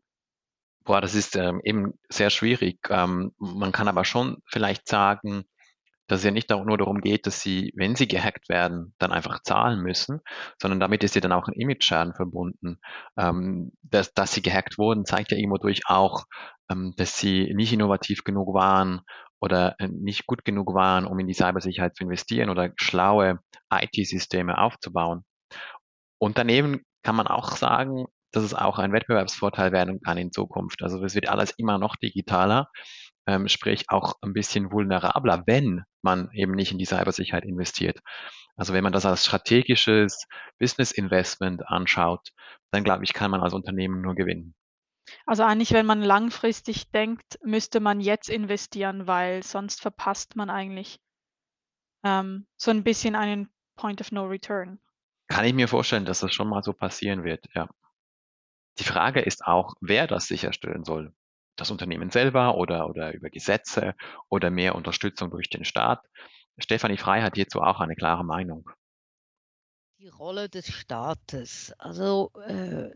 [0.85, 2.79] Boah, das ist ähm, eben sehr schwierig.
[2.89, 5.45] Ähm, man kann aber schon vielleicht sagen,
[6.07, 9.43] dass es ja nicht nur darum geht, dass sie, wenn sie gehackt werden, dann einfach
[9.43, 10.21] zahlen müssen,
[10.61, 12.81] sondern damit ist ja dann auch ein Image-Schaden verbunden.
[13.19, 16.25] Ähm, dass, dass sie gehackt wurden, zeigt ja irgendwo durch auch,
[16.71, 19.03] ähm, dass sie nicht innovativ genug waren
[19.41, 23.41] oder äh, nicht gut genug waren, um in die Cybersicherheit zu investieren oder schlaue
[23.73, 25.25] IT-Systeme aufzubauen.
[26.19, 30.83] Und daneben kann man auch sagen, dass es auch ein Wettbewerbsvorteil werden kann in Zukunft.
[30.83, 32.69] Also es wird alles immer noch digitaler,
[33.27, 38.01] ähm, sprich auch ein bisschen vulnerabler, wenn man eben nicht in die Cybersicherheit investiert.
[38.57, 40.27] Also wenn man das als strategisches
[40.59, 42.29] Business Investment anschaut,
[42.73, 44.55] dann glaube ich, kann man als Unternehmen nur gewinnen.
[45.27, 51.01] Also eigentlich, wenn man langfristig denkt, müsste man jetzt investieren, weil sonst verpasst man eigentlich
[52.05, 54.81] ähm, so ein bisschen einen Point of No Return.
[55.29, 57.69] Kann ich mir vorstellen, dass das schon mal so passieren wird, ja.
[58.79, 61.13] Die Frage ist auch, wer das sicherstellen soll.
[61.57, 63.95] Das Unternehmen selber oder, oder über Gesetze
[64.29, 66.07] oder mehr Unterstützung durch den Staat.
[66.59, 68.71] Stefanie Frei hat hierzu auch eine klare Meinung.
[69.99, 71.73] Die Rolle des Staates.
[71.79, 72.91] Also äh,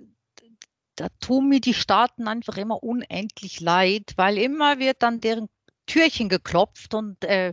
[0.96, 5.48] da tun mir die Staaten einfach immer unendlich leid, weil immer wird dann deren
[5.86, 7.52] Türchen geklopft und äh,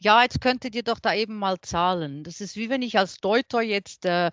[0.00, 2.24] ja, jetzt könntet ihr doch da eben mal zahlen.
[2.24, 4.30] Das ist wie wenn ich als Deuter jetzt äh,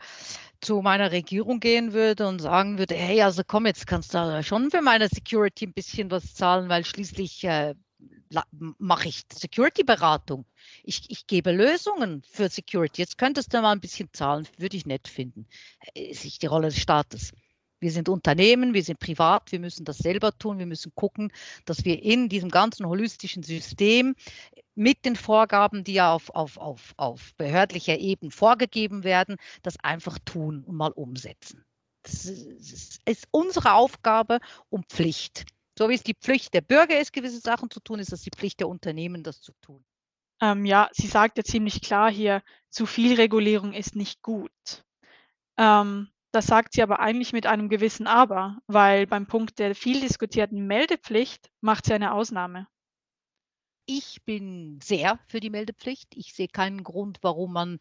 [0.61, 4.71] zu meiner Regierung gehen würde und sagen würde, hey, also komm, jetzt kannst du schon
[4.71, 7.75] für meine Security ein bisschen was zahlen, weil schließlich äh,
[8.77, 10.45] mache ich Security-Beratung.
[10.83, 13.01] Ich, ich, gebe Lösungen für Security.
[13.01, 15.47] Jetzt könntest du mal ein bisschen zahlen, würde ich nett finden.
[15.93, 17.31] Ist nicht die Rolle des Staates.
[17.85, 21.31] Wir sind Unternehmen, wir sind privat, wir müssen das selber tun, wir müssen gucken,
[21.65, 24.15] dass wir in diesem ganzen holistischen System
[24.73, 30.17] mit den Vorgaben, die ja auf, auf, auf, auf behördlicher Ebene vorgegeben werden, das einfach
[30.25, 31.63] tun und mal umsetzen.
[32.01, 35.45] Das ist, unsere Aufgabe und Pflicht.
[35.77, 38.31] So wie es die Pflicht der Bürger ist, gewisse Sachen zu tun, ist es die
[38.35, 39.85] Pflicht der Unternehmen, das zu tun.
[40.41, 44.49] Ähm, ja, sie sagt ja ziemlich klar hier, zu viel Regulierung ist nicht gut.
[45.59, 50.01] Ähm, das sagt sie aber eigentlich mit einem gewissen Aber, weil beim Punkt der viel
[50.01, 52.67] diskutierten Meldepflicht macht sie eine Ausnahme.
[53.85, 56.09] Ich bin sehr für die Meldepflicht.
[56.15, 57.79] Ich sehe keinen Grund, warum man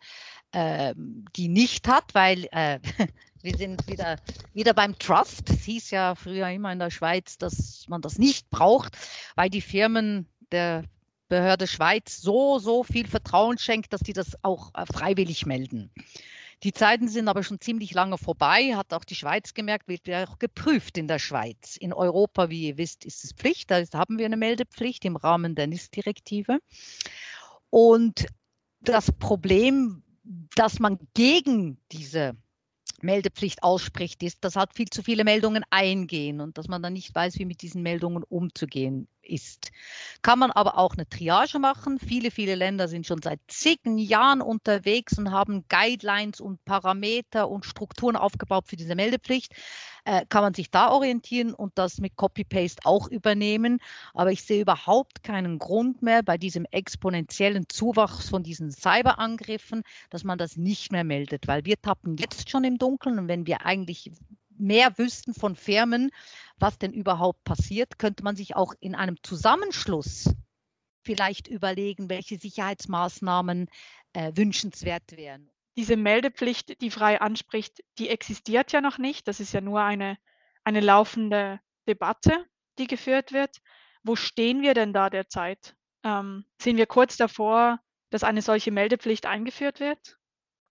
[0.53, 0.95] äh,
[1.35, 2.79] die nicht hat, weil äh,
[3.43, 4.21] wir sind wieder,
[4.53, 5.51] wieder beim Trust.
[5.51, 8.97] Es hieß ja früher immer in der Schweiz, dass man das nicht braucht,
[9.35, 10.85] weil die Firmen der
[11.29, 15.91] Behörde Schweiz so, so viel Vertrauen schenkt, dass die das auch äh, freiwillig melden.
[16.63, 20.27] Die Zeiten sind aber schon ziemlich lange vorbei, hat auch die Schweiz gemerkt, wird ja
[20.27, 21.77] auch geprüft in der Schweiz.
[21.77, 25.55] In Europa, wie ihr wisst, ist es Pflicht, da haben wir eine Meldepflicht im Rahmen
[25.55, 26.59] der NIS-Direktive.
[27.71, 28.27] Und
[28.81, 30.03] das Problem,
[30.55, 32.37] dass man gegen diese
[33.03, 37.15] Meldepflicht ausspricht, ist, dass halt viel zu viele Meldungen eingehen und dass man dann nicht
[37.15, 39.71] weiß, wie mit diesen Meldungen umzugehen ist.
[40.23, 41.99] Kann man aber auch eine Triage machen.
[41.99, 47.65] Viele, viele Länder sind schon seit zig Jahren unterwegs und haben Guidelines und Parameter und
[47.65, 49.53] Strukturen aufgebaut für diese Meldepflicht.
[50.05, 53.79] Äh, kann man sich da orientieren und das mit Copy-Paste auch übernehmen.
[54.13, 60.25] Aber ich sehe überhaupt keinen Grund mehr bei diesem exponentiellen Zuwachs von diesen Cyberangriffen, dass
[60.25, 63.65] man das nicht mehr meldet, weil wir tappen jetzt schon im Dunkeln und wenn wir
[63.65, 64.11] eigentlich
[64.57, 66.11] mehr wüssten von Firmen,
[66.57, 70.31] was denn überhaupt passiert, könnte man sich auch in einem Zusammenschluss
[71.03, 73.69] vielleicht überlegen, welche Sicherheitsmaßnahmen
[74.15, 75.51] äh, wünschenswert wären.
[75.77, 79.27] Diese Meldepflicht, die frei anspricht, die existiert ja noch nicht.
[79.29, 80.17] Das ist ja nur eine,
[80.63, 82.45] eine laufende Debatte,
[82.79, 83.61] die geführt wird.
[84.03, 85.75] Wo stehen wir denn da derzeit?
[86.05, 90.19] Ähm, sind wir kurz davor, dass eine solche Meldepflicht eingeführt wird?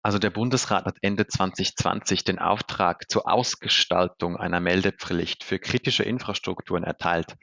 [0.03, 6.83] Also der Bundesrat hat Ende 2020 den Auftrag zur Ausgestaltung einer Meldepflicht für kritische Infrastrukturen
[6.83, 7.37] erteilt,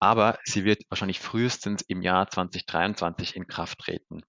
[0.00, 4.20] aber sie wird wahrscheinlich frühestens im Jahr 2023 in Kraft treten.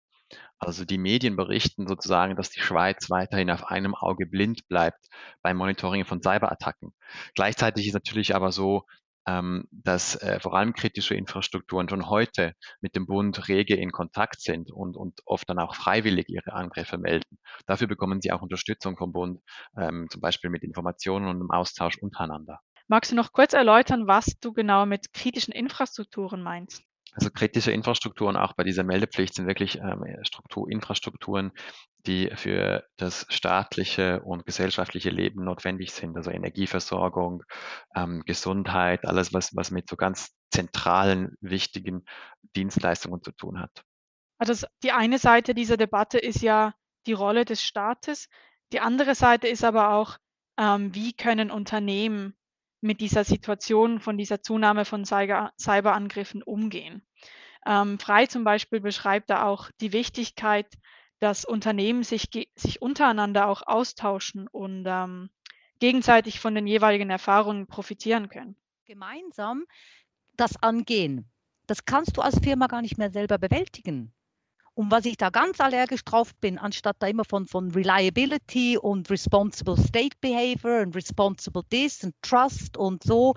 [0.57, 5.07] Also die Medien berichten sozusagen, dass die Schweiz weiterhin auf einem Auge blind bleibt
[5.41, 6.93] beim Monitoring von Cyberattacken.
[7.35, 8.85] Gleichzeitig ist natürlich aber so,
[9.27, 14.41] ähm, dass äh, vor allem kritische Infrastrukturen schon heute mit dem Bund rege in Kontakt
[14.41, 17.37] sind und, und oft dann auch freiwillig ihre Angriffe melden.
[17.65, 19.41] Dafür bekommen sie auch Unterstützung vom Bund,
[19.77, 22.59] ähm, zum Beispiel mit Informationen und im Austausch untereinander.
[22.87, 26.83] Magst du noch kurz erläutern, was du genau mit kritischen Infrastrukturen meinst?
[27.15, 31.51] Also kritische Infrastrukturen auch bei dieser Meldepflicht sind wirklich ähm, Struktur, Infrastrukturen,
[32.05, 36.17] die für das staatliche und gesellschaftliche Leben notwendig sind.
[36.17, 37.43] Also Energieversorgung,
[37.95, 42.03] ähm, Gesundheit, alles, was, was mit so ganz zentralen, wichtigen
[42.55, 43.83] Dienstleistungen zu tun hat.
[44.37, 46.73] Also die eine Seite dieser Debatte ist ja
[47.07, 48.27] die Rolle des Staates.
[48.73, 50.17] Die andere Seite ist aber auch,
[50.57, 52.35] ähm, wie können Unternehmen
[52.85, 57.05] mit dieser Situation von dieser Zunahme von Cyber Cyberangriffen umgehen.
[57.65, 60.67] Ähm, Frei zum Beispiel beschreibt da auch die Wichtigkeit,
[61.19, 65.29] dass Unternehmen sich, sich untereinander auch austauschen und ähm,
[65.79, 68.55] gegenseitig von den jeweiligen Erfahrungen profitieren können.
[68.85, 69.65] Gemeinsam
[70.37, 71.29] das angehen,
[71.65, 74.13] das kannst du als Firma gar nicht mehr selber bewältigen.
[74.75, 79.09] Und was ich da ganz allergisch drauf bin, anstatt da immer von, von Reliability und
[79.09, 83.35] Responsible State Behavior und Responsible This und Trust und so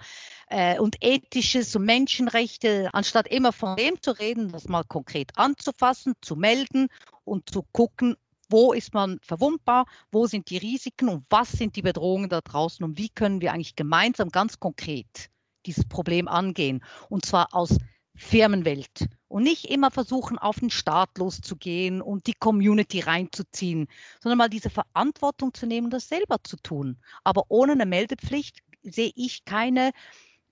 [0.48, 6.14] äh, und Ethisches und Menschenrechte, anstatt immer von dem zu reden, das mal konkret anzufassen,
[6.22, 6.88] zu melden
[7.22, 8.16] und zu gucken,
[8.50, 12.84] wo ist man verwundbar, wo sind die Risiken und was sind die Bedrohungen da draußen
[12.84, 15.30] und wie können wir eigentlich gemeinsam ganz konkret
[15.66, 16.82] dieses Problem angehen.
[17.08, 17.78] Und zwar aus
[18.16, 23.88] Firmenwelt und nicht immer versuchen, auf den Staat loszugehen und die Community reinzuziehen,
[24.20, 26.98] sondern mal diese Verantwortung zu nehmen, das selber zu tun.
[27.24, 29.92] Aber ohne eine Meldepflicht sehe ich keine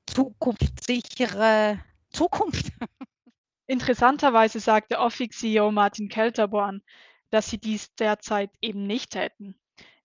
[0.06, 2.72] zukunftssichere Zukunft.
[3.66, 6.82] Interessanterweise sagte Offic-CEO Martin Kelterborn,
[7.30, 9.58] dass sie dies derzeit eben nicht hätten.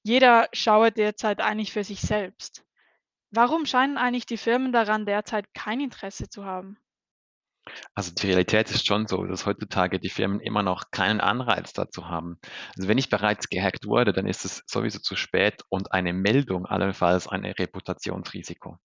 [0.04, 2.66] Jeder schaue derzeit eigentlich für sich selbst.
[3.30, 6.78] Warum scheinen eigentlich die Firmen daran derzeit kein Interesse zu haben?
[7.94, 12.08] Also die Realität ist schon so, dass heutzutage die Firmen immer noch keinen Anreiz dazu
[12.08, 12.40] haben.
[12.76, 16.66] Also wenn ich bereits gehackt wurde, dann ist es sowieso zu spät und eine Meldung
[16.66, 18.78] allenfalls ein Reputationsrisiko.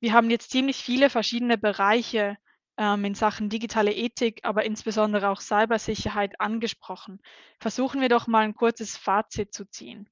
[0.00, 2.36] Wir haben jetzt ziemlich viele verschiedene Bereiche
[2.76, 7.20] ähm, in Sachen digitale Ethik, aber insbesondere auch Cybersicherheit angesprochen.
[7.60, 10.08] Versuchen wir doch mal ein kurzes Fazit zu ziehen.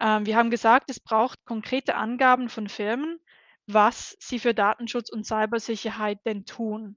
[0.00, 3.20] Ähm, wir haben gesagt, es braucht konkrete Angaben von Firmen,
[3.66, 6.96] was sie für Datenschutz und Cybersicherheit denn tun.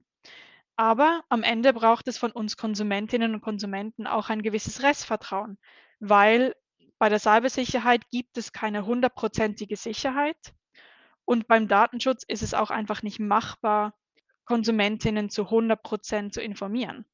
[0.76, 5.58] Aber am Ende braucht es von uns Konsumentinnen und Konsumenten auch ein gewisses Restvertrauen,
[6.00, 6.54] weil
[6.98, 10.54] bei der Cybersicherheit gibt es keine hundertprozentige Sicherheit
[11.24, 13.94] und beim Datenschutz ist es auch einfach nicht machbar,
[14.44, 17.06] Konsumentinnen zu 100 Prozent zu informieren.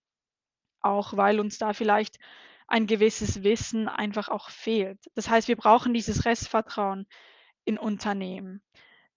[0.80, 2.18] Auch weil uns da vielleicht
[2.66, 4.98] ein gewisses Wissen einfach auch fehlt.
[5.14, 7.06] Das heißt, wir brauchen dieses Restvertrauen
[7.64, 8.62] in Unternehmen.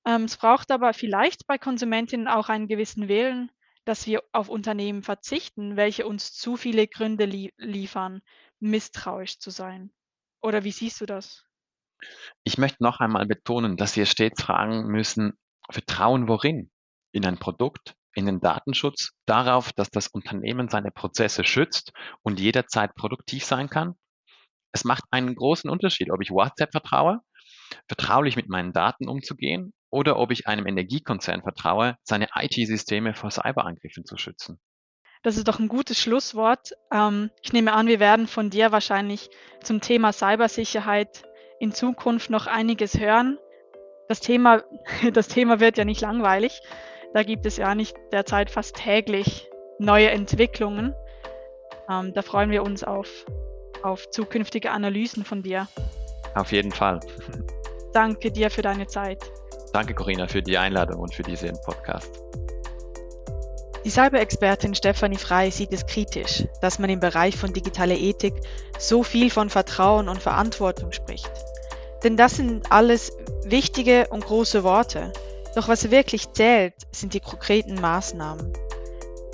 [0.06, 3.52] Ähm, es braucht aber vielleicht bei Konsumentinnen auch einen gewissen Willen,
[3.86, 8.22] dass wir auf Unternehmen verzichten, welche uns zu viele Gründe lie liefern,
[8.60, 9.92] misstrauisch zu sein.
[10.42, 11.46] Oder wie siehst du das?
[12.44, 15.34] Ich möchte noch einmal betonen, dass wir stets fragen müssen,
[15.70, 16.72] Vertrauen worin?
[17.12, 22.96] In ein Produkt, in den Datenschutz, darauf, dass das Unternehmen seine Prozesse schützt und jederzeit
[22.96, 23.96] produktiv sein kann?
[24.74, 27.20] Es macht einen großen Unterschied, ob ich WhatsApp vertraue,
[27.88, 34.06] vertraulich mit meinen Daten umzugehen oder ob ich einem Energiekonzern vertraue, seine IT-Systeme vor Cyberangriffen
[34.06, 34.60] zu schützen.
[35.22, 36.74] Das ist doch ein gutes Schlusswort.
[36.92, 39.30] Ähm, ich nehme an, wir werden von dir wahrscheinlich
[39.62, 41.24] zum Thema Cybersicherheit
[41.60, 43.38] in Zukunft noch einiges hören.
[44.10, 44.64] Das Thema,
[45.14, 46.60] das Thema wird ja nicht langweilig.
[47.14, 50.96] Da gibt es ja nicht derzeit fast täglich neue Entwicklungen.
[51.88, 53.26] Ähm, da freuen wir uns auf,
[53.84, 55.68] auf zukünftige Analysen von dir.
[56.34, 57.00] Auf jeden Fall.
[57.94, 59.32] Danke dir für deine Zeit.
[59.74, 62.22] Danke, Corinna, für die Einladung und für diesen Podcast.
[63.84, 68.36] Die Cyber-Expertin Stefanie Frei sieht es kritisch, dass man im Bereich von digitaler Ethik
[68.78, 71.32] so viel von Vertrauen und Verantwortung spricht.
[72.04, 73.12] Denn das sind alles
[73.46, 75.12] wichtige und große Worte.
[75.56, 78.54] Doch was wirklich zählt, sind die konkreten Maßnahmen.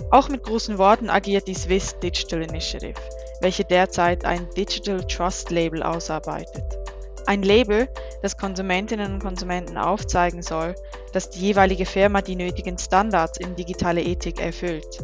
[0.09, 2.99] Auch mit großen Worten agiert die Swiss Digital Initiative,
[3.41, 6.78] welche derzeit ein Digital Trust Label ausarbeitet.
[7.30, 7.88] Ein Label,
[8.23, 10.73] das Konsumentinnen und Konsumenten aufzeigen soll,
[11.13, 14.97] dass die jeweilige Firma die nötigen Standards in digitale Ethik erfüllt.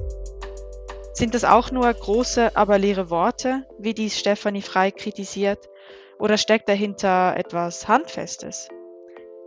[1.13, 5.69] Sind das auch nur große, aber leere Worte, wie dies Stefanie Frei kritisiert,
[6.17, 8.69] oder steckt dahinter etwas Handfestes?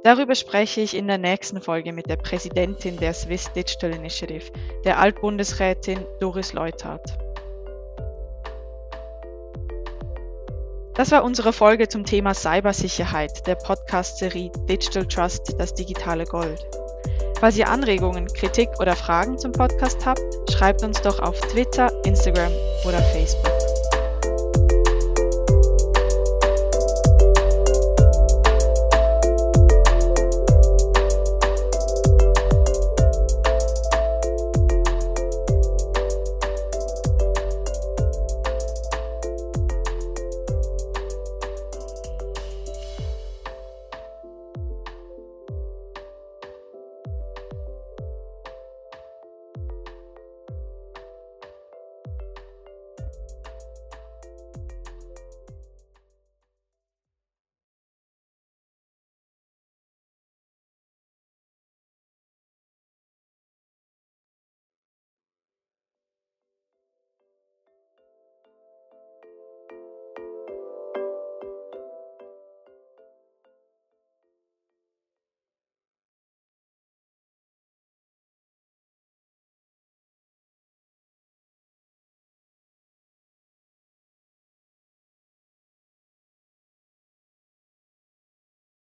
[0.05, 4.53] Darüber spreche ich in der nächsten Folge mit der Präsidentin der Swiss Digital Initiative,
[4.85, 7.28] der Altbundesrätin Doris Leuthard.
[10.99, 16.67] Das war unsere Folge zum Thema Cybersicherheit der Podcast-Serie Digital Trust, das digitale Gold.
[17.39, 20.21] Falls ihr Anregungen, Kritik oder Fragen zum Podcast habt,
[20.51, 22.51] schreibt uns doch auf Twitter, Instagram
[22.85, 23.68] oder Facebook.